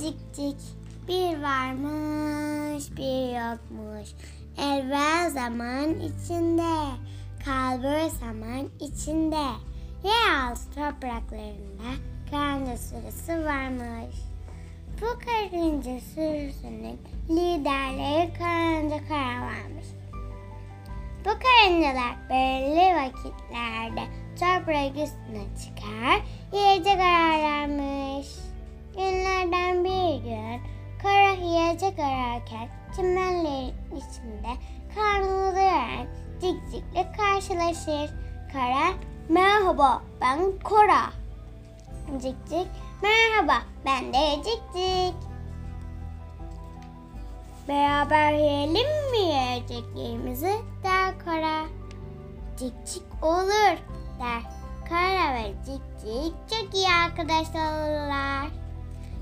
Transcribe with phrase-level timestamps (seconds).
[0.00, 0.56] cik cik.
[1.08, 4.08] Bir varmış bir yokmuş.
[4.58, 6.90] Evvel zaman içinde.
[7.44, 9.46] Kalbur zaman içinde.
[10.04, 11.90] Yeraltı topraklarında
[12.30, 14.16] karınca sürüsü varmış.
[15.00, 16.98] Bu karınca sürüsünün
[17.28, 19.86] liderleri karınca karavanmış.
[21.24, 26.20] Bu karıncalar belirli vakitlerde toprak üstüne çıkar,
[26.52, 28.43] yiyecek ararlarmış.
[28.96, 30.60] Günlerden bir gün
[31.02, 34.52] kara yiyecek ararken çimenlerin içinde
[34.94, 36.06] karnını doyuran
[36.40, 38.14] cikcikle karşılaşır.
[38.52, 38.92] Kara,
[39.28, 41.10] merhaba ben Kora.
[42.12, 42.68] Cikcik,
[43.02, 45.14] merhaba ben de Cikcik.
[47.68, 50.54] Beraber yiyelim mi yiyeceklerimizi
[50.84, 51.64] der Kara.
[52.58, 53.76] Cik cik olur
[54.18, 54.42] der.
[54.88, 58.63] Kara ve cik cik çok iyi arkadaşlar olurlar.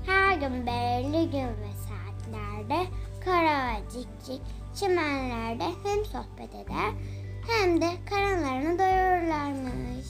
[0.05, 2.87] Her gün belirli gün ve saatlerde
[3.25, 4.41] Kara ve cik
[4.75, 6.91] çimenlerde hem sohbet eder
[7.47, 10.07] hem de karınlarını doyururlarmış.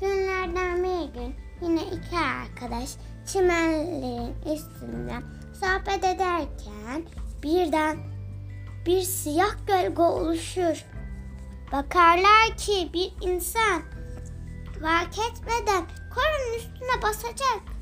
[0.00, 2.90] Günlerden bir gün yine iki arkadaş
[3.32, 5.14] çimenlerin üstünde
[5.60, 7.02] sohbet ederken
[7.42, 7.98] birden
[8.86, 10.84] bir siyah gölge oluşur.
[11.72, 13.82] Bakarlar ki bir insan
[14.82, 15.84] fark etmeden
[16.14, 17.77] korun üstüne basacak.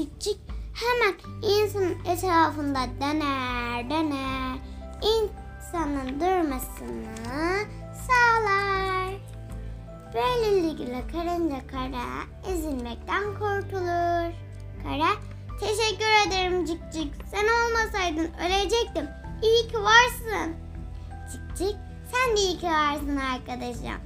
[0.00, 0.38] Cik
[0.74, 4.58] hemen insanın etrafında döner döner.
[5.02, 7.66] İnsanın durmasını
[8.06, 9.14] sağlar.
[10.14, 14.32] Böylelikle karınca kara ezilmekten kurtulur.
[14.82, 15.10] Kara
[15.60, 17.12] teşekkür ederim cik.
[17.30, 19.08] Sen olmasaydın ölecektim.
[19.42, 20.54] İyi ki varsın.
[21.58, 21.76] Cik
[22.12, 24.00] sen de iyi ki varsın arkadaşım.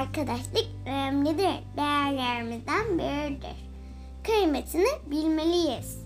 [0.00, 1.76] Arkadaşlık önemlidir.
[1.76, 3.71] Değerlerimizden biridir.
[4.24, 6.01] Kıymetini bilmeliyiz.